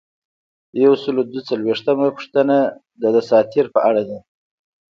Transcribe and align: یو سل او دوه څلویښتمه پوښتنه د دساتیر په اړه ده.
یو 0.83 0.93
سل 1.01 1.15
او 1.19 1.25
دوه 1.31 1.41
څلویښتمه 1.49 2.07
پوښتنه 2.15 2.57
د 3.01 3.03
دساتیر 3.15 3.65
په 3.75 3.79
اړه 3.89 4.03
ده. 4.09 4.19